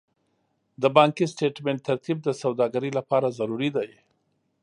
[0.81, 3.89] د بانکي سټېټمنټ ترتیب د سوداګرۍ لپاره ضروري دی.